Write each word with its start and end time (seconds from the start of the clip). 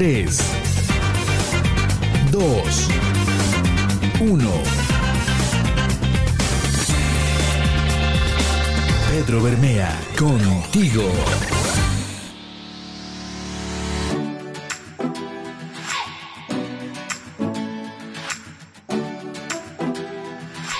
3, 0.00 0.38
2, 2.32 2.88
1. 4.18 4.50
Pedro 9.10 9.42
Bermea, 9.42 10.00
contigo. 10.18 11.02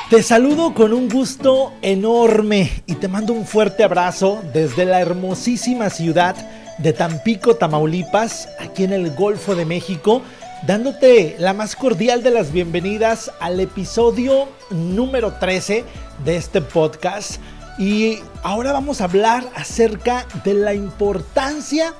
Te 0.09 0.23
saludo 0.23 0.73
con 0.73 0.95
un 0.95 1.11
gusto 1.11 1.75
enorme 1.83 2.71
y 2.87 2.95
te 2.95 3.07
mando 3.07 3.35
un 3.35 3.45
fuerte 3.45 3.85
abrazo 3.85 4.43
desde 4.55 4.87
la 4.87 5.03
hermosísima 5.03 5.91
ciudad 5.91 6.37
de 6.83 6.93
Tampico, 6.93 7.57
Tamaulipas, 7.57 8.49
aquí 8.59 8.85
en 8.85 8.93
el 8.93 9.15
Golfo 9.15 9.55
de 9.55 9.65
México, 9.65 10.23
dándote 10.67 11.37
la 11.39 11.53
más 11.53 11.77
cordial 11.77 12.23
de 12.23 12.31
las 12.31 12.53
bienvenidas 12.53 13.31
al 13.41 13.61
episodio 13.61 14.49
número 14.71 15.35
13 15.35 15.85
de 16.25 16.37
este 16.37 16.61
podcast. 16.61 17.41
Y 17.79 18.19
ahora 18.43 18.73
vamos 18.73 19.01
a 19.01 19.05
hablar 19.05 19.49
acerca 19.55 20.27
de 20.45 20.55
la 20.55 20.75
importancia 20.75 21.95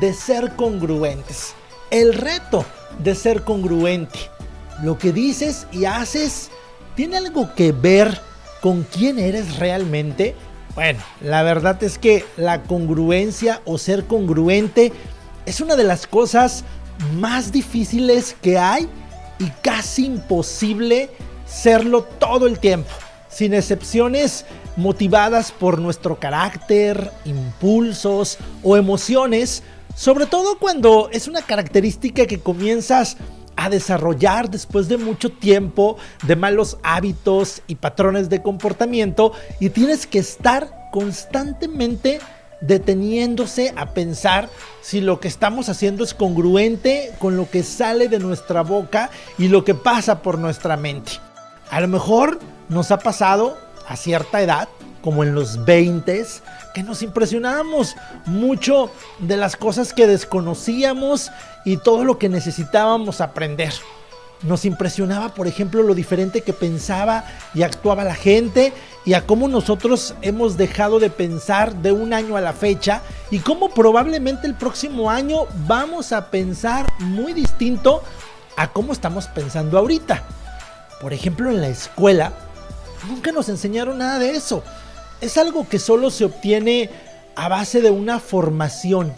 de 0.00 0.14
ser 0.14 0.56
congruentes, 0.56 1.54
el 1.90 2.14
reto 2.14 2.64
de 3.02 3.14
ser 3.14 3.42
congruente. 3.42 4.18
Lo 4.82 4.98
que 4.98 5.12
dices 5.12 5.66
y 5.72 5.84
haces 5.84 6.50
¿Tiene 7.00 7.16
algo 7.16 7.54
que 7.54 7.72
ver 7.72 8.20
con 8.60 8.82
quién 8.82 9.18
eres 9.18 9.56
realmente? 9.56 10.34
Bueno, 10.74 11.00
la 11.20 11.42
verdad 11.42 11.82
es 11.82 11.98
que 11.98 12.24
la 12.36 12.62
congruencia 12.62 13.60
o 13.64 13.76
ser 13.76 14.04
congruente 14.04 14.92
es 15.44 15.60
una 15.60 15.74
de 15.74 15.84
las 15.84 16.06
cosas 16.06 16.64
más 17.14 17.50
difíciles 17.50 18.36
que 18.40 18.58
hay 18.58 18.88
y 19.38 19.48
casi 19.62 20.06
imposible 20.06 21.10
serlo 21.44 22.02
todo 22.04 22.46
el 22.46 22.60
tiempo, 22.60 22.90
sin 23.28 23.54
excepciones 23.54 24.44
motivadas 24.76 25.50
por 25.50 25.80
nuestro 25.80 26.20
carácter, 26.20 27.10
impulsos 27.24 28.38
o 28.62 28.76
emociones, 28.76 29.64
sobre 29.96 30.26
todo 30.26 30.58
cuando 30.58 31.08
es 31.12 31.26
una 31.26 31.42
característica 31.42 32.26
que 32.26 32.38
comienzas 32.38 33.16
a 33.60 33.68
desarrollar 33.68 34.48
después 34.50 34.88
de 34.88 34.96
mucho 34.96 35.30
tiempo 35.30 35.98
de 36.22 36.34
malos 36.34 36.78
hábitos 36.82 37.60
y 37.66 37.74
patrones 37.74 38.30
de 38.30 38.40
comportamiento 38.40 39.32
y 39.60 39.68
tienes 39.68 40.06
que 40.06 40.18
estar 40.18 40.88
constantemente 40.90 42.20
deteniéndose 42.62 43.74
a 43.76 43.92
pensar 43.92 44.48
si 44.80 45.02
lo 45.02 45.20
que 45.20 45.28
estamos 45.28 45.68
haciendo 45.68 46.04
es 46.04 46.14
congruente 46.14 47.12
con 47.18 47.36
lo 47.36 47.50
que 47.50 47.62
sale 47.62 48.08
de 48.08 48.18
nuestra 48.18 48.62
boca 48.62 49.10
y 49.36 49.48
lo 49.48 49.62
que 49.62 49.74
pasa 49.74 50.22
por 50.22 50.38
nuestra 50.38 50.78
mente. 50.78 51.12
A 51.70 51.82
lo 51.82 51.88
mejor 51.88 52.38
nos 52.70 52.90
ha 52.90 52.98
pasado 52.98 53.58
a 53.86 53.96
cierta 53.96 54.40
edad, 54.40 54.70
como 55.02 55.24
en 55.24 55.34
los 55.34 55.64
20, 55.64 56.26
que 56.74 56.82
nos 56.82 57.02
impresionábamos 57.02 57.96
mucho 58.26 58.90
de 59.18 59.36
las 59.36 59.56
cosas 59.56 59.92
que 59.92 60.06
desconocíamos 60.06 61.30
y 61.64 61.76
todo 61.76 62.04
lo 62.04 62.18
que 62.18 62.28
necesitábamos 62.28 63.20
aprender. 63.20 63.72
Nos 64.42 64.64
impresionaba, 64.64 65.34
por 65.34 65.46
ejemplo, 65.46 65.82
lo 65.82 65.94
diferente 65.94 66.40
que 66.40 66.54
pensaba 66.54 67.24
y 67.54 67.62
actuaba 67.62 68.04
la 68.04 68.14
gente 68.14 68.72
y 69.04 69.12
a 69.12 69.26
cómo 69.26 69.48
nosotros 69.48 70.14
hemos 70.22 70.56
dejado 70.56 70.98
de 70.98 71.10
pensar 71.10 71.74
de 71.76 71.92
un 71.92 72.14
año 72.14 72.36
a 72.36 72.40
la 72.40 72.54
fecha 72.54 73.02
y 73.30 73.40
cómo 73.40 73.68
probablemente 73.68 74.46
el 74.46 74.54
próximo 74.54 75.10
año 75.10 75.46
vamos 75.66 76.12
a 76.12 76.30
pensar 76.30 76.86
muy 77.00 77.34
distinto 77.34 78.02
a 78.56 78.72
cómo 78.72 78.92
estamos 78.92 79.26
pensando 79.26 79.76
ahorita. 79.76 80.22
Por 81.02 81.12
ejemplo, 81.12 81.50
en 81.50 81.60
la 81.60 81.68
escuela 81.68 82.32
nunca 83.08 83.32
nos 83.32 83.48
enseñaron 83.48 83.98
nada 83.98 84.18
de 84.18 84.30
eso. 84.30 84.62
Es 85.20 85.36
algo 85.36 85.68
que 85.68 85.78
solo 85.78 86.10
se 86.10 86.24
obtiene 86.24 86.88
a 87.36 87.48
base 87.48 87.82
de 87.82 87.90
una 87.90 88.20
formación, 88.20 89.12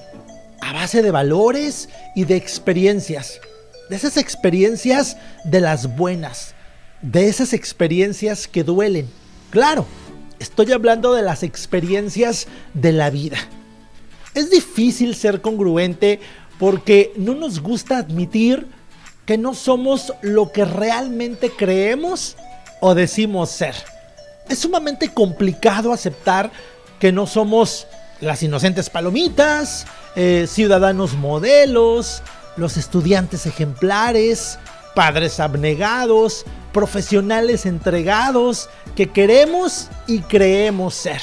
a 0.61 0.73
base 0.73 1.03
de 1.03 1.11
valores 1.11 1.89
y 2.17 2.25
de 2.25 2.37
experiencias. 2.37 3.41
De 3.89 3.97
esas 3.97 4.17
experiencias 4.17 5.17
de 5.45 5.61
las 5.61 5.97
buenas. 5.97 6.55
De 7.03 7.29
esas 7.29 7.53
experiencias 7.53 8.49
que 8.49 8.65
duelen. 8.65 9.09
Claro, 9.51 9.87
estoy 10.39 10.73
hablando 10.73 11.15
de 11.15 11.23
las 11.23 11.43
experiencias 11.43 12.49
de 12.75 12.93
la 12.93 13.11
vida. 13.11 13.39
Es 14.35 14.51
difícil 14.51 15.15
ser 15.15 15.41
congruente 15.41 16.21
porque 16.59 17.13
no 17.17 17.35
nos 17.35 17.61
gusta 17.61 17.99
admitir 17.99 18.67
que 19.27 19.39
no 19.39 19.55
somos 19.55 20.13
lo 20.23 20.51
que 20.51 20.65
realmente 20.65 21.51
creemos 21.51 22.37
o 22.81 22.95
decimos 22.95 23.51
ser. 23.51 23.75
Es 24.49 24.59
sumamente 24.61 25.09
complicado 25.09 25.93
aceptar 25.93 26.51
que 26.99 27.13
no 27.13 27.27
somos 27.27 27.87
las 28.21 28.43
inocentes 28.43 28.91
palomitas, 28.91 29.87
eh, 30.15 30.47
ciudadanos 30.49 31.15
modelos, 31.15 32.23
los 32.57 32.77
estudiantes 32.77 33.47
ejemplares, 33.47 34.59
padres 34.95 35.41
abnegados, 35.41 36.45
profesionales 36.73 37.67
entregados 37.67 38.69
que 38.95 39.11
queremos 39.11 39.89
y 40.07 40.21
creemos 40.21 40.95
ser. 40.95 41.21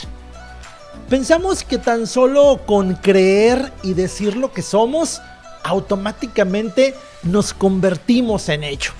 Pensamos 1.09 1.63
que 1.63 1.77
tan 1.77 2.07
solo 2.07 2.61
con 2.65 2.95
creer 2.95 3.71
y 3.83 3.93
decir 3.93 4.35
lo 4.37 4.51
que 4.51 4.61
somos, 4.61 5.21
automáticamente 5.63 6.95
nos 7.23 7.53
convertimos 7.53 8.49
en 8.49 8.63
ello. 8.63 8.91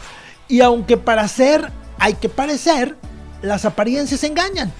Y 0.47 0.61
aunque 0.61 0.97
para 0.97 1.27
ser 1.27 1.71
hay 1.99 2.13
que 2.15 2.29
parecer, 2.29 2.95
las 3.41 3.65
apariencias 3.65 4.23
engañan. 4.23 4.71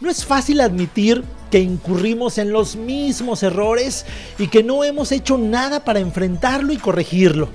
No 0.00 0.10
es 0.10 0.24
fácil 0.24 0.60
admitir 0.60 1.24
que 1.50 1.60
incurrimos 1.60 2.38
en 2.38 2.52
los 2.52 2.76
mismos 2.76 3.42
errores 3.42 4.04
y 4.38 4.48
que 4.48 4.62
no 4.62 4.84
hemos 4.84 5.12
hecho 5.12 5.38
nada 5.38 5.84
para 5.84 6.00
enfrentarlo 6.00 6.72
y 6.72 6.78
corregirlo. 6.78 7.48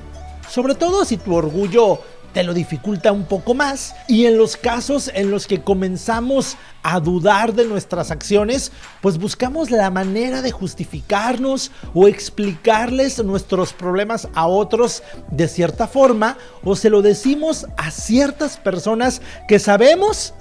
Sobre 0.50 0.74
todo 0.74 1.06
si 1.06 1.18
tu 1.18 1.36
orgullo 1.36 2.00
te 2.34 2.44
lo 2.44 2.53
dificulta 2.53 3.12
un 3.12 3.25
poco 3.25 3.53
más 3.53 3.96
y 4.08 4.25
en 4.25 4.38
los 4.38 4.56
casos 4.56 5.12
en 5.14 5.31
los 5.31 5.48
que 5.48 5.62
comenzamos 5.62 6.58
a 6.84 7.00
dudar 7.00 7.53
de 7.53 7.66
nuestras 7.66 8.12
acciones, 8.12 8.72
pues 9.02 9.18
buscamos 9.18 9.72
la 9.72 9.90
manera 9.90 10.42
de 10.42 10.52
justificarnos 10.52 11.72
o 11.94 12.08
explicarles 12.08 13.24
nuestros 13.24 13.74
problemas 13.74 14.28
a 14.34 14.48
otros 14.48 15.03
de 15.31 15.48
cierta 15.48 15.88
forma 15.88 16.38
o 16.64 16.75
se 16.75 16.90
lo 16.90 17.02
decimos 17.02 17.68
a 17.78 17.92
ciertas 17.92 18.58
personas 18.58 19.22
que 19.48 19.59
sabemos 19.59 20.34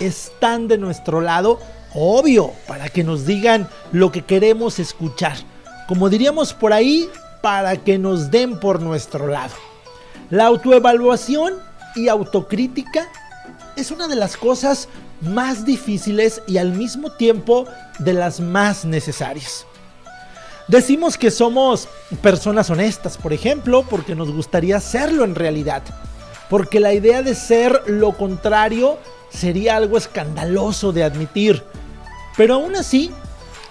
están 0.00 0.66
de 0.66 0.78
nuestro 0.78 1.20
lado, 1.20 1.60
obvio, 1.94 2.52
para 2.66 2.88
que 2.88 3.04
nos 3.04 3.26
digan 3.26 3.68
lo 3.92 4.10
que 4.10 4.22
queremos 4.22 4.78
escuchar. 4.78 5.36
Como 5.86 6.08
diríamos 6.08 6.54
por 6.54 6.72
ahí, 6.72 7.08
para 7.42 7.76
que 7.76 7.98
nos 7.98 8.30
den 8.30 8.58
por 8.58 8.80
nuestro 8.80 9.26
lado. 9.26 9.54
La 10.30 10.46
autoevaluación 10.46 11.54
y 11.94 12.08
autocrítica 12.08 13.08
es 13.76 13.90
una 13.90 14.08
de 14.08 14.16
las 14.16 14.36
cosas 14.36 14.88
más 15.20 15.64
difíciles 15.64 16.42
y 16.46 16.58
al 16.58 16.72
mismo 16.72 17.12
tiempo 17.12 17.66
de 17.98 18.12
las 18.14 18.40
más 18.40 18.84
necesarias. 18.84 19.66
Decimos 20.68 21.18
que 21.18 21.32
somos 21.32 21.88
personas 22.22 22.70
honestas, 22.70 23.18
por 23.18 23.32
ejemplo, 23.32 23.84
porque 23.90 24.14
nos 24.14 24.30
gustaría 24.30 24.78
serlo 24.78 25.24
en 25.24 25.34
realidad. 25.34 25.82
Porque 26.50 26.80
la 26.80 26.92
idea 26.92 27.22
de 27.22 27.34
ser 27.34 27.84
lo 27.86 28.12
contrario 28.12 28.98
sería 29.30 29.76
algo 29.76 29.96
escandaloso 29.96 30.92
de 30.92 31.04
admitir. 31.04 31.62
Pero 32.36 32.54
aún 32.54 32.76
así, 32.76 33.10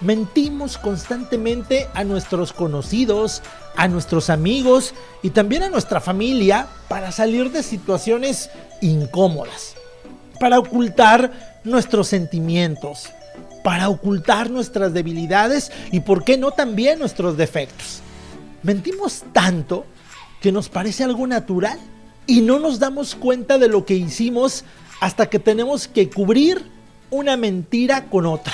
mentimos 0.00 0.78
constantemente 0.78 1.88
a 1.94 2.04
nuestros 2.04 2.52
conocidos, 2.52 3.42
a 3.76 3.86
nuestros 3.86 4.30
amigos 4.30 4.94
y 5.22 5.30
también 5.30 5.62
a 5.62 5.68
nuestra 5.68 6.00
familia 6.00 6.66
para 6.88 7.12
salir 7.12 7.52
de 7.52 7.62
situaciones 7.62 8.50
incómodas, 8.80 9.74
para 10.40 10.58
ocultar 10.58 11.60
nuestros 11.64 12.08
sentimientos, 12.08 13.10
para 13.62 13.90
ocultar 13.90 14.50
nuestras 14.50 14.94
debilidades 14.94 15.70
y, 15.92 16.00
por 16.00 16.24
qué 16.24 16.38
no, 16.38 16.50
también 16.50 16.98
nuestros 16.98 17.36
defectos. 17.36 18.00
Mentimos 18.62 19.22
tanto 19.32 19.84
que 20.40 20.52
nos 20.52 20.70
parece 20.70 21.04
algo 21.04 21.26
natural 21.26 21.78
y 22.26 22.40
no 22.40 22.58
nos 22.58 22.78
damos 22.78 23.14
cuenta 23.14 23.58
de 23.58 23.68
lo 23.68 23.84
que 23.84 23.94
hicimos 23.94 24.64
hasta 25.00 25.28
que 25.28 25.38
tenemos 25.38 25.88
que 25.88 26.10
cubrir 26.10 26.64
una 27.10 27.36
mentira 27.36 28.06
con 28.06 28.26
otra. 28.26 28.52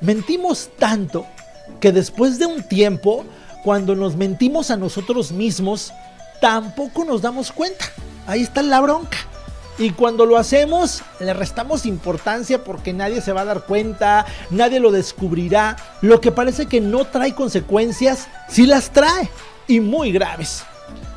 Mentimos 0.00 0.70
tanto 0.78 1.26
que 1.80 1.92
después 1.92 2.38
de 2.38 2.46
un 2.46 2.62
tiempo, 2.62 3.24
cuando 3.64 3.94
nos 3.94 4.16
mentimos 4.16 4.70
a 4.70 4.76
nosotros 4.76 5.32
mismos, 5.32 5.92
tampoco 6.40 7.04
nos 7.04 7.22
damos 7.22 7.52
cuenta. 7.52 7.86
Ahí 8.26 8.42
está 8.42 8.62
la 8.62 8.80
bronca. 8.80 9.18
Y 9.78 9.90
cuando 9.90 10.24
lo 10.24 10.38
hacemos, 10.38 11.02
le 11.20 11.34
restamos 11.34 11.84
importancia 11.84 12.64
porque 12.64 12.94
nadie 12.94 13.20
se 13.20 13.32
va 13.32 13.42
a 13.42 13.46
dar 13.46 13.66
cuenta, 13.66 14.24
nadie 14.50 14.80
lo 14.80 14.90
descubrirá. 14.90 15.76
Lo 16.00 16.20
que 16.20 16.32
parece 16.32 16.66
que 16.66 16.80
no 16.80 17.04
trae 17.04 17.34
consecuencias, 17.34 18.28
sí 18.48 18.66
las 18.66 18.90
trae. 18.90 19.28
y 19.68 19.80
muy 19.80 20.12
graves. 20.12 20.64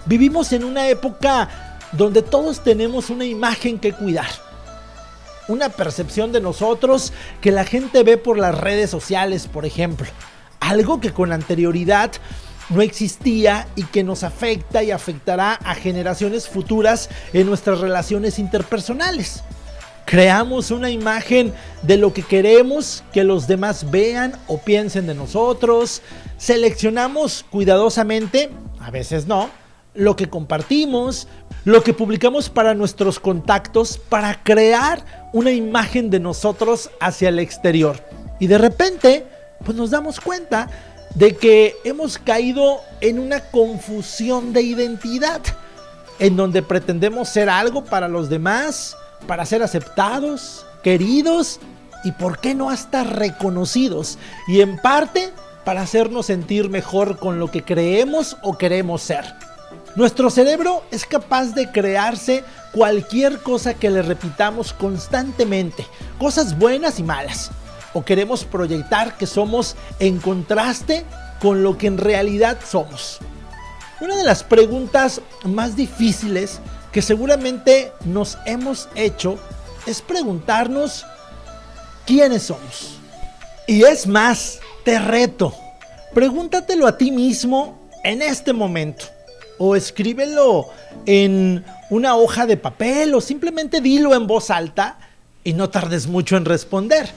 Vivimos 0.09 0.53
en 0.53 0.63
una 0.63 0.87
época 0.87 1.77
donde 1.91 2.23
todos 2.23 2.63
tenemos 2.63 3.11
una 3.11 3.25
imagen 3.25 3.77
que 3.77 3.93
cuidar. 3.93 4.25
Una 5.47 5.69
percepción 5.69 6.31
de 6.31 6.41
nosotros 6.41 7.13
que 7.41 7.51
la 7.51 7.63
gente 7.63 8.01
ve 8.01 8.17
por 8.17 8.39
las 8.39 8.57
redes 8.57 8.89
sociales, 8.89 9.45
por 9.45 9.67
ejemplo. 9.67 10.07
Algo 10.61 10.99
que 10.99 11.13
con 11.13 11.31
anterioridad 11.31 12.13
no 12.69 12.81
existía 12.81 13.67
y 13.75 13.83
que 13.83 14.03
nos 14.03 14.23
afecta 14.23 14.81
y 14.81 14.89
afectará 14.89 15.53
a 15.53 15.75
generaciones 15.75 16.49
futuras 16.49 17.11
en 17.31 17.45
nuestras 17.45 17.79
relaciones 17.79 18.39
interpersonales. 18.39 19.43
Creamos 20.05 20.71
una 20.71 20.89
imagen 20.89 21.53
de 21.83 21.97
lo 21.97 22.13
que 22.13 22.23
queremos 22.23 23.03
que 23.13 23.23
los 23.23 23.45
demás 23.45 23.91
vean 23.91 24.33
o 24.47 24.57
piensen 24.57 25.05
de 25.05 25.13
nosotros. 25.13 26.01
Seleccionamos 26.39 27.45
cuidadosamente, 27.51 28.49
a 28.79 28.89
veces 28.89 29.27
no, 29.27 29.51
lo 29.93 30.15
que 30.15 30.29
compartimos, 30.29 31.27
lo 31.65 31.83
que 31.83 31.93
publicamos 31.93 32.49
para 32.49 32.73
nuestros 32.73 33.19
contactos, 33.19 33.97
para 33.97 34.43
crear 34.43 35.29
una 35.33 35.51
imagen 35.51 36.09
de 36.09 36.19
nosotros 36.19 36.89
hacia 36.99 37.29
el 37.29 37.39
exterior. 37.39 38.03
Y 38.39 38.47
de 38.47 38.57
repente, 38.57 39.25
pues 39.65 39.77
nos 39.77 39.91
damos 39.91 40.19
cuenta 40.19 40.69
de 41.15 41.35
que 41.35 41.75
hemos 41.83 42.17
caído 42.17 42.79
en 43.01 43.19
una 43.19 43.41
confusión 43.41 44.53
de 44.53 44.61
identidad, 44.61 45.41
en 46.19 46.35
donde 46.35 46.61
pretendemos 46.61 47.29
ser 47.29 47.49
algo 47.49 47.83
para 47.83 48.07
los 48.07 48.29
demás, 48.29 48.95
para 49.27 49.45
ser 49.45 49.63
aceptados, 49.63 50.65
queridos 50.83 51.59
y 52.03 52.11
por 52.13 52.39
qué 52.39 52.55
no 52.55 52.69
hasta 52.69 53.03
reconocidos. 53.03 54.17
Y 54.47 54.61
en 54.61 54.77
parte 54.77 55.31
para 55.65 55.81
hacernos 55.81 56.27
sentir 56.27 56.69
mejor 56.69 57.17
con 57.17 57.39
lo 57.39 57.51
que 57.51 57.63
creemos 57.63 58.37
o 58.41 58.57
queremos 58.57 59.01
ser. 59.01 59.25
Nuestro 59.99 60.29
cerebro 60.29 60.85
es 60.91 61.03
capaz 61.05 61.47
de 61.47 61.73
crearse 61.73 62.45
cualquier 62.71 63.39
cosa 63.39 63.73
que 63.73 63.89
le 63.89 64.01
repitamos 64.01 64.71
constantemente, 64.71 65.85
cosas 66.17 66.57
buenas 66.57 66.99
y 66.99 67.03
malas. 67.03 67.51
O 67.93 68.05
queremos 68.05 68.45
proyectar 68.45 69.17
que 69.17 69.27
somos 69.27 69.75
en 69.99 70.19
contraste 70.19 71.03
con 71.41 71.63
lo 71.63 71.77
que 71.77 71.87
en 71.87 71.97
realidad 71.97 72.59
somos. 72.65 73.19
Una 73.99 74.15
de 74.15 74.23
las 74.23 74.41
preguntas 74.41 75.19
más 75.43 75.75
difíciles 75.75 76.61
que 76.93 77.01
seguramente 77.01 77.91
nos 78.05 78.37
hemos 78.45 78.87
hecho 78.95 79.37
es 79.85 80.01
preguntarnos 80.01 81.05
quiénes 82.05 82.43
somos. 82.43 82.99
Y 83.67 83.83
es 83.83 84.07
más, 84.07 84.61
te 84.85 84.97
reto, 84.97 85.53
pregúntatelo 86.13 86.87
a 86.87 86.97
ti 86.97 87.11
mismo 87.11 87.77
en 88.05 88.21
este 88.21 88.53
momento. 88.53 89.18
O 89.59 89.75
escríbelo 89.75 90.69
en 91.05 91.63
una 91.91 92.15
hoja 92.15 92.47
de 92.47 92.57
papel 92.57 93.13
o 93.13 93.21
simplemente 93.21 93.79
dilo 93.79 94.15
en 94.15 94.25
voz 94.25 94.49
alta 94.49 94.97
y 95.43 95.53
no 95.53 95.69
tardes 95.69 96.07
mucho 96.07 96.35
en 96.35 96.45
responder. 96.45 97.09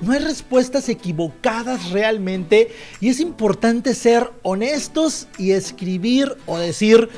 No 0.00 0.12
hay 0.12 0.18
respuestas 0.18 0.88
equivocadas 0.88 1.90
realmente 1.90 2.74
y 3.00 3.08
es 3.08 3.20
importante 3.20 3.94
ser 3.94 4.28
honestos 4.42 5.28
y 5.38 5.52
escribir 5.52 6.36
o 6.46 6.58
decir 6.58 7.08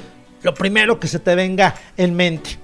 lo 0.43 0.53
primero 0.53 1.01
que 1.01 1.09
se 1.09 1.19
te 1.19 1.35
venga 1.35 1.75
en 1.97 2.15
mente. 2.15 2.59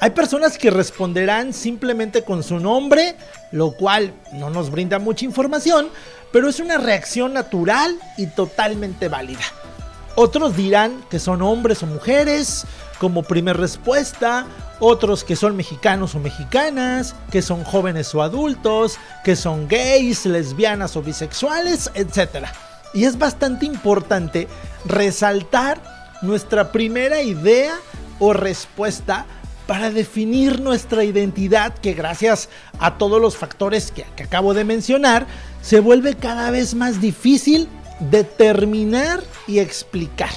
Hay 0.00 0.10
personas 0.10 0.58
que 0.58 0.68
responderán 0.68 1.52
simplemente 1.52 2.24
con 2.24 2.42
su 2.42 2.58
nombre, 2.58 3.14
lo 3.52 3.70
cual 3.70 4.12
no 4.32 4.50
nos 4.50 4.68
brinda 4.68 4.98
mucha 4.98 5.24
información, 5.24 5.90
pero 6.32 6.48
es 6.48 6.58
una 6.58 6.76
reacción 6.76 7.32
natural 7.32 7.96
y 8.18 8.26
totalmente 8.26 9.06
válida. 9.06 9.44
Otros 10.14 10.56
dirán 10.56 11.02
que 11.10 11.18
son 11.18 11.40
hombres 11.42 11.82
o 11.82 11.86
mujeres 11.86 12.66
como 12.98 13.22
primer 13.22 13.56
respuesta, 13.56 14.46
otros 14.78 15.24
que 15.24 15.36
son 15.36 15.56
mexicanos 15.56 16.14
o 16.14 16.20
mexicanas, 16.20 17.16
que 17.30 17.40
son 17.40 17.64
jóvenes 17.64 18.14
o 18.14 18.22
adultos, 18.22 18.98
que 19.24 19.36
son 19.36 19.68
gays, 19.68 20.26
lesbianas 20.26 20.96
o 20.96 21.02
bisexuales, 21.02 21.90
etc. 21.94 22.46
Y 22.94 23.04
es 23.04 23.18
bastante 23.18 23.64
importante 23.64 24.48
resaltar 24.84 25.80
nuestra 26.20 26.72
primera 26.72 27.22
idea 27.22 27.74
o 28.18 28.32
respuesta 28.32 29.26
para 29.66 29.90
definir 29.90 30.60
nuestra 30.60 31.04
identidad 31.04 31.72
que 31.74 31.94
gracias 31.94 32.48
a 32.78 32.98
todos 32.98 33.20
los 33.20 33.36
factores 33.36 33.90
que, 33.90 34.04
acabo 34.22 34.54
de 34.54 34.64
mencionar 34.64 35.26
se 35.62 35.80
vuelve 35.80 36.14
cada 36.14 36.50
vez 36.50 36.74
más 36.74 37.00
difícil 37.00 37.68
determinar 38.10 39.22
y 39.46 39.58
explicar. 39.58 40.30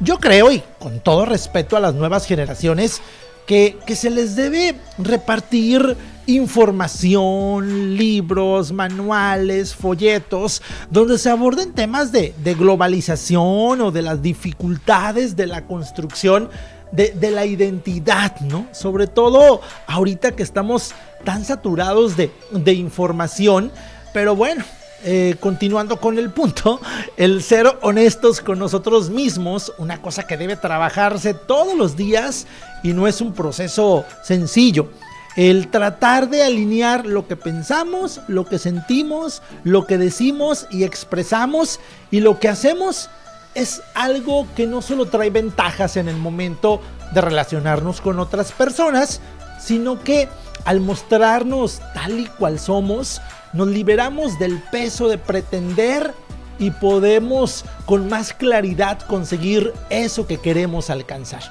Yo 0.00 0.18
creo, 0.18 0.52
y 0.52 0.62
con 0.78 1.00
todo 1.00 1.24
respeto 1.24 1.76
a 1.76 1.80
las 1.80 1.94
nuevas 1.94 2.26
generaciones, 2.26 3.00
que, 3.48 3.78
se 3.96 4.10
les 4.10 4.36
debe 4.36 4.74
repartir 4.98 5.96
información, 6.26 7.96
libros, 7.96 8.72
manuales, 8.72 9.74
folletos, 9.74 10.60
donde 10.90 11.16
se 11.16 11.30
aborden 11.30 11.72
temas 11.72 12.12
de, 12.12 12.34
globalización 12.44 13.80
o 13.80 13.90
de 13.90 14.02
las 14.02 14.20
dificultades 14.20 15.34
de 15.34 15.46
la 15.46 15.64
construcción 15.64 16.50
de, 16.92 17.30
la 17.30 17.46
identidad, 17.46 18.38
¿no? 18.40 18.66
Sobre 18.72 19.06
todo 19.06 19.62
ahorita 19.86 20.32
que 20.32 20.42
estamos 20.42 20.92
tan 21.24 21.46
saturados 21.46 22.18
de, 22.18 22.30
de 22.52 22.74
información, 22.74 23.72
pero 24.12 24.36
bueno, 24.36 24.62
eh, 25.04 25.36
continuando 25.38 26.00
con 26.00 26.18
el 26.18 26.30
punto, 26.30 26.80
el 27.16 27.42
ser 27.42 27.66
honestos 27.82 28.40
con 28.40 28.58
nosotros 28.58 29.10
mismos, 29.10 29.72
una 29.78 30.02
cosa 30.02 30.26
que 30.26 30.36
debe 30.36 30.56
trabajarse 30.56 31.34
todos 31.34 31.76
los 31.76 31.96
días 31.96 32.46
y 32.82 32.92
no 32.92 33.06
es 33.06 33.20
un 33.20 33.32
proceso 33.32 34.04
sencillo. 34.24 34.90
El 35.36 35.68
tratar 35.68 36.28
de 36.28 36.42
alinear 36.42 37.06
lo 37.06 37.28
que 37.28 37.36
pensamos, 37.36 38.20
lo 38.26 38.44
que 38.44 38.58
sentimos, 38.58 39.40
lo 39.62 39.86
que 39.86 39.98
decimos 39.98 40.66
y 40.68 40.82
expresamos 40.82 41.78
y 42.10 42.18
lo 42.18 42.40
que 42.40 42.48
hacemos 42.48 43.08
es 43.54 43.82
algo 43.94 44.48
que 44.56 44.66
no 44.66 44.82
solo 44.82 45.06
trae 45.06 45.30
ventajas 45.30 45.96
en 45.96 46.08
el 46.08 46.16
momento 46.16 46.80
de 47.14 47.20
relacionarnos 47.20 48.00
con 48.00 48.18
otras 48.18 48.50
personas, 48.50 49.20
sino 49.60 50.02
que 50.02 50.28
al 50.64 50.80
mostrarnos 50.80 51.80
tal 51.94 52.18
y 52.18 52.26
cual 52.26 52.58
somos, 52.58 53.20
nos 53.52 53.68
liberamos 53.68 54.38
del 54.38 54.58
peso 54.70 55.08
de 55.08 55.18
pretender 55.18 56.14
y 56.58 56.70
podemos 56.70 57.64
con 57.86 58.08
más 58.08 58.32
claridad 58.32 59.00
conseguir 59.00 59.72
eso 59.90 60.26
que 60.26 60.38
queremos 60.38 60.90
alcanzar. 60.90 61.42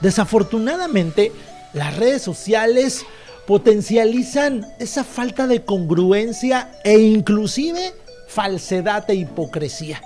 Desafortunadamente, 0.00 1.32
las 1.72 1.96
redes 1.96 2.22
sociales 2.22 3.04
potencializan 3.46 4.66
esa 4.78 5.04
falta 5.04 5.46
de 5.46 5.64
congruencia 5.64 6.70
e 6.82 6.98
inclusive 6.98 7.92
falsedad 8.28 9.08
e 9.10 9.14
hipocresía. 9.14 10.02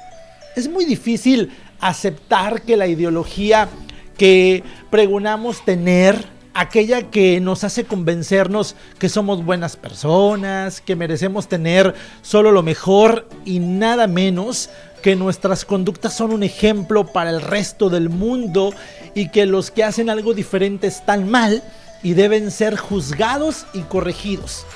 Es 0.56 0.68
muy 0.68 0.84
difícil 0.84 1.52
aceptar 1.80 2.62
que 2.62 2.76
la 2.76 2.88
ideología 2.88 3.68
que 4.16 4.64
pregonamos 4.90 5.64
tener 5.64 6.37
aquella 6.58 7.08
que 7.08 7.40
nos 7.40 7.62
hace 7.62 7.84
convencernos 7.84 8.74
que 8.98 9.08
somos 9.08 9.44
buenas 9.44 9.76
personas, 9.76 10.80
que 10.80 10.96
merecemos 10.96 11.46
tener 11.46 11.94
solo 12.20 12.50
lo 12.50 12.64
mejor 12.64 13.28
y 13.44 13.60
nada 13.60 14.08
menos, 14.08 14.68
que 15.00 15.14
nuestras 15.14 15.64
conductas 15.64 16.14
son 16.14 16.32
un 16.32 16.42
ejemplo 16.42 17.06
para 17.06 17.30
el 17.30 17.42
resto 17.42 17.90
del 17.90 18.08
mundo 18.08 18.74
y 19.14 19.28
que 19.28 19.46
los 19.46 19.70
que 19.70 19.84
hacen 19.84 20.10
algo 20.10 20.34
diferente 20.34 20.88
están 20.88 21.30
mal 21.30 21.62
y 22.02 22.14
deben 22.14 22.50
ser 22.50 22.76
juzgados 22.76 23.66
y 23.72 23.82
corregidos. 23.82 24.66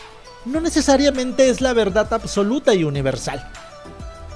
No 0.45 0.61
necesariamente 0.61 1.49
es 1.49 1.61
la 1.61 1.73
verdad 1.73 2.13
absoluta 2.13 2.75
y 2.75 2.85
universal. 2.85 3.45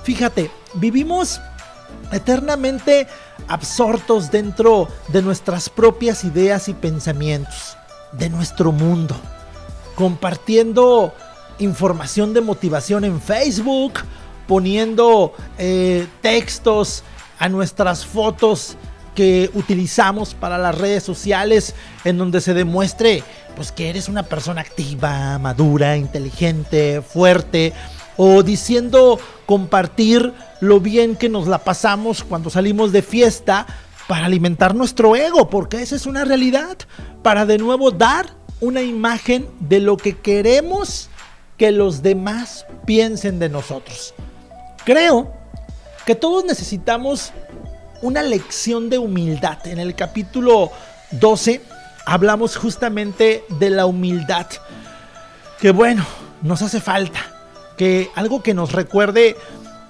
Fíjate, 0.02 0.50
vivimos 0.74 1.40
eternamente 2.10 3.06
absortos 3.48 4.30
dentro 4.30 4.88
de 5.08 5.22
nuestras 5.22 5.68
propias 5.68 6.24
ideas 6.24 6.68
y 6.68 6.74
pensamientos, 6.74 7.76
de 8.12 8.30
nuestro 8.30 8.72
mundo, 8.72 9.16
compartiendo 9.94 11.12
información 11.58 12.34
de 12.34 12.40
motivación 12.40 13.04
en 13.04 13.20
Facebook, 13.20 13.94
poniendo 14.46 15.34
eh, 15.58 16.06
textos 16.20 17.02
a 17.38 17.48
nuestras 17.48 18.06
fotos 18.06 18.76
que 19.14 19.50
utilizamos 19.54 20.34
para 20.34 20.58
las 20.58 20.76
redes 20.76 21.02
sociales 21.02 21.74
en 22.04 22.18
donde 22.18 22.40
se 22.40 22.54
demuestre 22.54 23.24
pues 23.56 23.72
que 23.72 23.88
eres 23.88 24.08
una 24.08 24.22
persona 24.22 24.60
activa, 24.60 25.38
madura, 25.38 25.96
inteligente, 25.96 27.00
fuerte 27.00 27.72
o 28.16 28.42
diciendo 28.42 29.18
compartir 29.46 30.32
lo 30.60 30.80
bien 30.80 31.16
que 31.16 31.28
nos 31.28 31.46
la 31.46 31.58
pasamos 31.58 32.24
cuando 32.24 32.50
salimos 32.50 32.92
de 32.92 33.02
fiesta 33.02 33.66
para 34.08 34.26
alimentar 34.26 34.74
nuestro 34.74 35.16
ego, 35.16 35.50
porque 35.50 35.82
esa 35.82 35.96
es 35.96 36.06
una 36.06 36.24
realidad, 36.24 36.78
para 37.22 37.46
de 37.46 37.58
nuevo 37.58 37.90
dar 37.90 38.26
una 38.60 38.82
imagen 38.82 39.48
de 39.60 39.80
lo 39.80 39.96
que 39.96 40.16
queremos 40.16 41.10
que 41.56 41.72
los 41.72 42.02
demás 42.02 42.66
piensen 42.84 43.38
de 43.38 43.48
nosotros. 43.48 44.14
Creo 44.84 45.32
que 46.04 46.14
todos 46.14 46.44
necesitamos 46.44 47.32
una 48.02 48.22
lección 48.22 48.88
de 48.88 48.98
humildad. 48.98 49.66
En 49.66 49.78
el 49.78 49.94
capítulo 49.94 50.70
12 51.12 51.62
hablamos 52.04 52.56
justamente 52.56 53.44
de 53.58 53.70
la 53.70 53.86
humildad. 53.86 54.46
Que 55.58 55.70
bueno, 55.70 56.06
nos 56.42 56.62
hace 56.62 56.80
falta. 56.80 57.25
Que 57.76 58.10
algo 58.14 58.42
que 58.42 58.54
nos 58.54 58.72
recuerde 58.72 59.36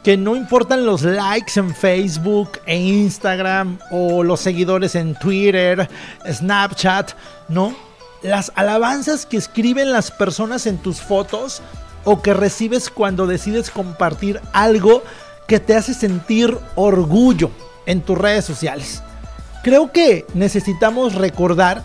que 0.07 0.17
no 0.17 0.37
importan 0.37 0.87
los 0.87 1.03
likes 1.03 1.59
en 1.59 1.75
Facebook 1.75 2.61
e 2.65 2.77
Instagram 2.77 3.81
o 3.91 4.23
los 4.23 4.39
seguidores 4.39 4.95
en 4.95 5.17
Twitter, 5.17 5.89
Snapchat, 6.31 7.11
¿no? 7.49 7.75
Las 8.23 8.53
alabanzas 8.55 9.27
que 9.27 9.37
escriben 9.37 9.91
las 9.91 10.13
personas 10.13 10.67
en 10.67 10.79
tus 10.79 11.01
fotos 11.01 11.61
o 12.05 12.23
que 12.23 12.35
recibes 12.35 12.89
cuando 12.89 13.27
decides 13.27 13.69
compartir 13.69 14.41
algo 14.53 15.03
que 15.49 15.59
te 15.59 15.75
hace 15.75 15.93
sentir 15.93 16.57
orgullo 16.77 17.51
en 17.85 18.01
tus 18.01 18.17
redes 18.17 18.45
sociales. 18.45 19.03
Creo 19.65 19.91
que 19.91 20.25
necesitamos 20.35 21.17
recordar 21.17 21.83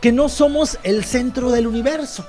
que 0.00 0.12
no 0.12 0.30
somos 0.30 0.78
el 0.82 1.04
centro 1.04 1.50
del 1.50 1.66
universo 1.66 2.24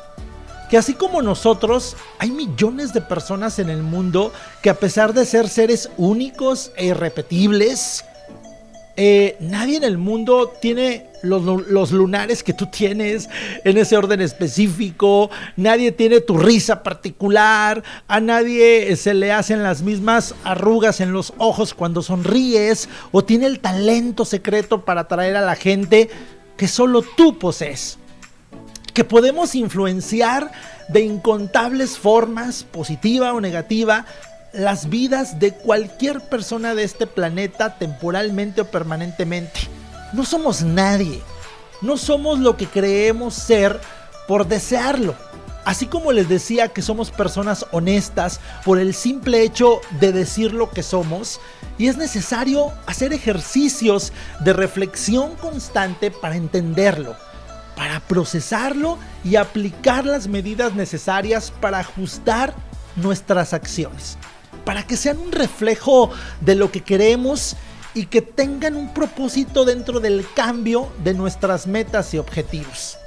que 0.69 0.77
así 0.77 0.93
como 0.93 1.21
nosotros, 1.21 1.95
hay 2.19 2.31
millones 2.31 2.93
de 2.93 3.01
personas 3.01 3.59
en 3.59 3.69
el 3.69 3.83
mundo 3.83 4.31
que 4.61 4.69
a 4.69 4.79
pesar 4.79 5.13
de 5.13 5.25
ser 5.25 5.47
seres 5.47 5.89
únicos 5.97 6.71
e 6.75 6.87
irrepetibles, 6.87 8.03
eh, 8.97 9.35
nadie 9.41 9.75
en 9.75 9.83
el 9.83 9.97
mundo 9.97 10.53
tiene 10.61 11.07
los, 11.21 11.43
los, 11.67 11.91
lunares 11.91 12.43
que 12.43 12.53
tú 12.53 12.67
tienes 12.67 13.27
en 13.65 13.77
ese 13.77 13.97
orden 13.97 14.21
específico, 14.21 15.29
nadie 15.57 15.91
tiene 15.91 16.21
tu 16.21 16.37
risa 16.37 16.81
particular, 16.81 17.83
a 18.07 18.19
nadie 18.21 18.95
se 18.95 19.13
le 19.13 19.33
hacen 19.33 19.63
las 19.63 19.81
mismas 19.81 20.33
arrugas 20.45 21.01
en 21.01 21.11
los 21.11 21.33
ojos 21.39 21.73
cuando 21.73 22.01
sonríes, 22.01 22.87
o 23.11 23.21
tiene 23.21 23.47
el 23.47 23.59
talento 23.59 24.23
secreto 24.23 24.85
para 24.85 25.01
atraer 25.01 25.35
a 25.35 25.41
la 25.41 25.55
gente 25.55 26.09
que 26.55 26.69
solo 26.69 27.03
tú 27.17 27.37
posees 27.37 27.97
que 28.95 29.03
podemos 29.03 29.55
influenciar 29.55 30.51
de 30.87 31.01
incontables 31.01 31.97
formas, 31.97 32.63
positiva 32.63 33.33
o 33.33 33.41
negativa, 33.41 34.05
las 34.53 34.89
vidas 34.89 35.37
de 35.37 35.51
cualquier 35.51 36.21
persona 36.21 36.73
de 36.73 36.83
este 36.83 37.05
planeta 37.05 37.77
temporalmente 37.77 38.61
o 38.61 38.65
permanentemente. 38.65 39.59
No 40.13 40.23
somos 40.23 40.61
nadie, 40.61 41.21
no 41.81 41.97
somos 41.97 42.39
lo 42.39 42.55
que 42.55 42.67
creemos 42.67 43.33
ser 43.33 43.81
por 44.29 44.47
desearlo. 44.47 45.13
Así 45.65 45.87
como 45.87 46.13
les 46.13 46.29
decía 46.29 46.69
que 46.69 46.81
somos 46.81 47.11
personas 47.11 47.65
honestas 47.73 48.39
por 48.63 48.79
el 48.79 48.93
simple 48.93 49.41
hecho 49.41 49.81
de 49.99 50.13
decir 50.13 50.53
lo 50.53 50.69
que 50.69 50.83
somos, 50.83 51.41
y 51.77 51.87
es 51.87 51.97
necesario 51.97 52.71
hacer 52.85 53.11
ejercicios 53.11 54.13
de 54.39 54.53
reflexión 54.53 55.35
constante 55.35 56.11
para 56.11 56.37
entenderlo 56.37 57.17
para 57.75 57.99
procesarlo 57.99 58.97
y 59.23 59.35
aplicar 59.35 60.05
las 60.05 60.27
medidas 60.27 60.73
necesarias 60.75 61.51
para 61.59 61.79
ajustar 61.79 62.53
nuestras 62.95 63.53
acciones, 63.53 64.17
para 64.63 64.83
que 64.83 64.97
sean 64.97 65.17
un 65.17 65.31
reflejo 65.31 66.11
de 66.41 66.55
lo 66.55 66.71
que 66.71 66.81
queremos 66.81 67.55
y 67.93 68.05
que 68.05 68.21
tengan 68.21 68.75
un 68.75 68.93
propósito 68.93 69.65
dentro 69.65 69.99
del 69.99 70.25
cambio 70.35 70.91
de 71.03 71.13
nuestras 71.13 71.67
metas 71.67 72.13
y 72.13 72.17
objetivos. 72.17 72.97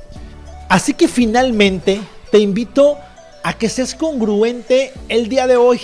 Así 0.69 0.95
que 0.95 1.09
finalmente 1.09 2.01
te 2.31 2.39
invito 2.39 2.99
a 3.43 3.55
que 3.55 3.69
seas 3.69 3.95
congruente 3.95 4.93
el 5.09 5.29
día 5.29 5.47
de 5.47 5.57
hoy, 5.57 5.81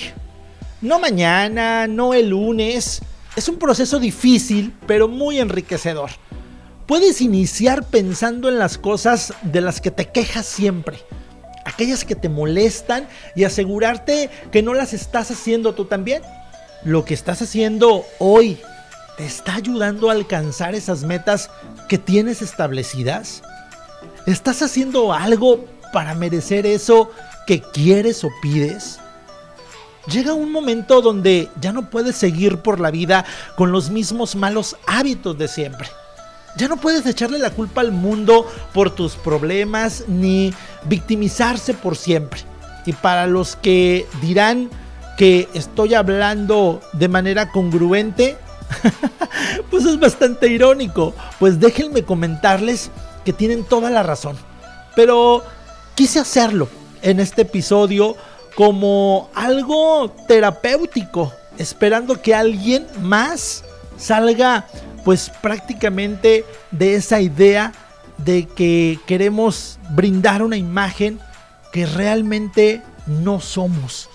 no 0.80 0.98
mañana, 0.98 1.86
no 1.86 2.12
el 2.12 2.28
lunes. 2.28 3.00
Es 3.36 3.48
un 3.48 3.56
proceso 3.56 3.98
difícil, 3.98 4.74
pero 4.86 5.08
muy 5.08 5.38
enriquecedor. 5.38 6.10
Puedes 6.86 7.22
iniciar 7.22 7.84
pensando 7.84 8.50
en 8.50 8.58
las 8.58 8.76
cosas 8.76 9.32
de 9.40 9.62
las 9.62 9.80
que 9.80 9.90
te 9.90 10.10
quejas 10.10 10.44
siempre, 10.44 10.98
aquellas 11.64 12.04
que 12.04 12.14
te 12.14 12.28
molestan 12.28 13.08
y 13.34 13.44
asegurarte 13.44 14.28
que 14.52 14.62
no 14.62 14.74
las 14.74 14.92
estás 14.92 15.30
haciendo 15.30 15.74
tú 15.74 15.86
también. 15.86 16.22
Lo 16.84 17.06
que 17.06 17.14
estás 17.14 17.40
haciendo 17.40 18.04
hoy 18.18 18.60
te 19.16 19.24
está 19.24 19.54
ayudando 19.54 20.10
a 20.10 20.12
alcanzar 20.12 20.74
esas 20.74 21.04
metas 21.04 21.48
que 21.88 21.96
tienes 21.96 22.42
establecidas. 22.42 23.40
¿Estás 24.26 24.60
haciendo 24.60 25.14
algo 25.14 25.64
para 25.90 26.14
merecer 26.14 26.66
eso 26.66 27.10
que 27.46 27.62
quieres 27.62 28.24
o 28.24 28.28
pides? 28.42 28.98
Llega 30.12 30.34
un 30.34 30.52
momento 30.52 31.00
donde 31.00 31.48
ya 31.62 31.72
no 31.72 31.88
puedes 31.88 32.16
seguir 32.16 32.58
por 32.58 32.78
la 32.78 32.90
vida 32.90 33.24
con 33.56 33.72
los 33.72 33.88
mismos 33.88 34.36
malos 34.36 34.76
hábitos 34.86 35.38
de 35.38 35.48
siempre 35.48 35.88
ya 36.56 36.68
no 36.68 36.76
puedes 36.76 37.04
echarle 37.06 37.38
la 37.38 37.50
culpa 37.50 37.80
al 37.80 37.92
mundo 37.92 38.46
por 38.72 38.94
tus 38.94 39.16
problemas 39.16 40.04
ni 40.06 40.52
victimizarse 40.84 41.74
por 41.74 41.96
siempre. 41.96 42.40
Y 42.86 42.92
para 42.92 43.26
los 43.26 43.56
que 43.56 44.06
dirán 44.20 44.70
que 45.16 45.48
estoy 45.54 45.94
hablando 45.94 46.80
de 46.92 47.08
manera 47.08 47.50
congruente, 47.50 48.36
pues 49.70 49.84
es 49.84 49.98
bastante 49.98 50.48
irónico. 50.48 51.14
Pues 51.38 51.58
déjenme 51.60 52.04
comentarles 52.04 52.90
que 53.24 53.32
tienen 53.32 53.64
toda 53.64 53.90
la 53.90 54.02
razón. 54.02 54.36
Pero 54.94 55.42
quise 55.94 56.20
hacerlo 56.20 56.68
en 57.02 57.20
este 57.20 57.42
episodio 57.42 58.16
como 58.54 59.30
algo 59.34 60.14
terapéutico, 60.28 61.32
esperando 61.58 62.20
que 62.20 62.34
alguien 62.34 62.86
más 63.00 63.64
salga 63.96 64.66
pues 65.04 65.30
prácticamente 65.42 66.44
de 66.70 66.94
esa 66.94 67.20
idea 67.20 67.72
de 68.18 68.46
que 68.46 68.98
queremos 69.06 69.78
brindar 69.90 70.42
una 70.42 70.56
imagen 70.56 71.20
que 71.72 71.86
realmente 71.86 72.82
no 73.06 73.40
somos 73.40 74.08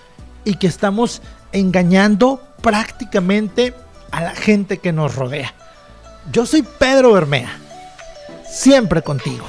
y 0.45 0.55
que 0.55 0.67
estamos 0.67 1.21
engañando 1.51 2.41
prácticamente 2.61 3.73
a 4.11 4.21
la 4.21 4.35
gente 4.35 4.79
que 4.79 4.91
nos 4.91 5.15
rodea. 5.15 5.53
Yo 6.31 6.45
soy 6.45 6.63
Pedro 6.63 7.13
Bermea, 7.13 7.57
siempre 8.49 9.01
contigo. 9.01 9.45